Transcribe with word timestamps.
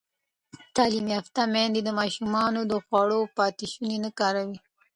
تعلیم 0.75 1.05
یافته 1.15 1.41
میندې 1.53 1.81
د 1.83 1.89
ماشومانو 1.99 2.61
د 2.71 2.73
خوړو 2.85 3.19
پاتې 3.37 3.65
شوني 3.73 3.97
نه 4.05 4.11
کاروي. 4.19 4.57